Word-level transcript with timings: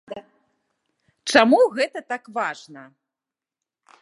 Чаму 1.33 1.59
гэта 1.77 1.99
так 2.15 2.23
важна? 2.41 2.83